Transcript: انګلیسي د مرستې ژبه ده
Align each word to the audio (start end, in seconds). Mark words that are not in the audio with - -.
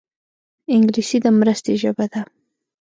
انګلیسي 0.75 1.17
د 1.21 1.25
مرستې 1.39 1.73
ژبه 1.81 2.05
ده 2.11 2.21